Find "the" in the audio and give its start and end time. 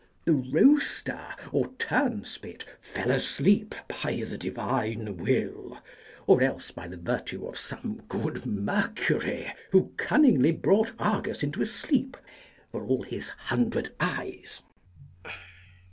0.25-0.33, 4.27-4.35, 6.87-6.97